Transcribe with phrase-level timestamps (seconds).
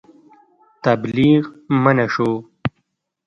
[0.83, 1.41] تبلیغ
[1.83, 2.29] منع شو.